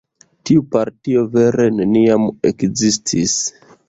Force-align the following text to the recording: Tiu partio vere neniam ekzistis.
Tiu 0.49 0.61
partio 0.75 1.21
vere 1.35 1.67
neniam 1.79 2.25
ekzistis. 2.53 3.37